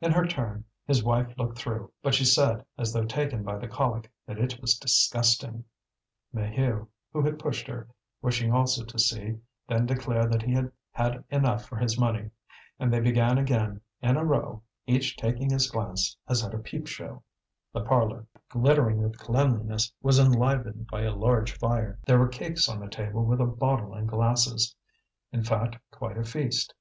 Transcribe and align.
In 0.00 0.10
her 0.12 0.24
turn 0.24 0.64
his 0.86 1.04
wife 1.04 1.36
looked 1.36 1.58
through, 1.58 1.92
but 2.02 2.14
she 2.14 2.24
said, 2.24 2.64
as 2.78 2.94
though 2.94 3.04
taken 3.04 3.42
by 3.42 3.58
the 3.58 3.68
colic, 3.68 4.10
that 4.24 4.38
it 4.38 4.58
was 4.62 4.78
disgusting. 4.78 5.64
Maheu, 6.34 6.88
who 7.12 7.20
had 7.22 7.38
pushed 7.38 7.66
her, 7.66 7.86
wishing 8.22 8.54
also 8.54 8.86
to 8.86 8.98
see, 8.98 9.36
then 9.68 9.84
declared 9.84 10.32
that 10.32 10.40
he 10.44 10.54
had 10.54 10.72
had 10.92 11.22
enough 11.28 11.66
for 11.66 11.76
his 11.76 11.98
money. 12.00 12.30
And 12.78 12.90
they 12.90 13.00
began 13.00 13.36
again, 13.36 13.82
in 14.00 14.16
a 14.16 14.24
row, 14.24 14.62
each 14.86 15.14
taking 15.14 15.50
his 15.50 15.70
glance 15.70 16.16
as 16.26 16.42
at 16.42 16.54
a 16.54 16.58
peep 16.58 16.86
show. 16.86 17.22
The 17.74 17.84
parlour, 17.84 18.26
glittering 18.48 19.02
with 19.02 19.18
cleanliness, 19.18 19.92
was 20.00 20.18
enlivened 20.18 20.86
by 20.86 21.02
a 21.02 21.14
large 21.14 21.52
fire; 21.52 21.98
there 22.06 22.18
were 22.18 22.28
cakes 22.28 22.66
on 22.66 22.80
the 22.80 22.88
table 22.88 23.26
with 23.26 23.42
a 23.42 23.46
bottle 23.46 23.92
and 23.92 24.08
glasses, 24.08 24.74
in 25.32 25.44
fact 25.44 25.76
quite 25.90 26.16
a 26.16 26.24
feast. 26.24 26.72